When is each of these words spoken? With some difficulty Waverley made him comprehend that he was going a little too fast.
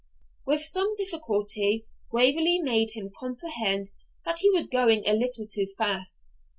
With 0.47 0.63
some 0.65 0.95
difficulty 0.95 1.85
Waverley 2.11 2.57
made 2.57 2.93
him 2.95 3.11
comprehend 3.15 3.91
that 4.25 4.39
he 4.39 4.49
was 4.49 4.65
going 4.65 5.03
a 5.05 5.13
little 5.13 5.45
too 5.45 5.67
fast. 5.77 6.25